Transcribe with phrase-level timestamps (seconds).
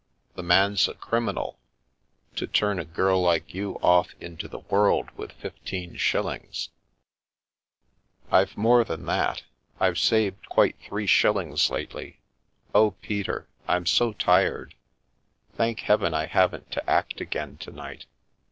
[0.33, 1.59] The man's a criminal—
[2.37, 6.69] to turn a girl like you off into the world with fifteen shillings
[8.29, 9.43] 1" "I've more than, that;
[9.79, 12.19] I've saved quite three shil lings lately.
[12.73, 14.73] Oh, Peter, I'm so tired!
[15.53, 18.07] Thank Heaven, I haven't to act again to night.